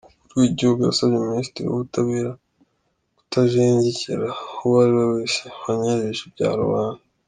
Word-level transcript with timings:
Umukuru 0.17 0.41
w’Igihugu 0.41 0.79
yasabye 0.81 1.17
Minisitiri 1.31 1.67
w’Ubutabera 1.67 2.31
kutajengekera 3.17 4.27
uwo 4.63 4.75
ari 4.83 4.93
wese 5.11 5.41
wanyereje 5.63 6.19
ibya 6.29 6.49
rubanda. 6.61 7.03